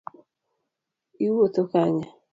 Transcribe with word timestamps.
Iwuotho 1.25 1.61
kanye 1.71 2.05